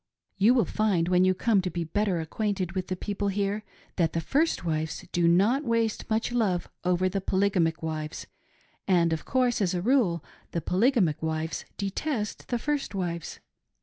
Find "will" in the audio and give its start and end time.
0.55-0.65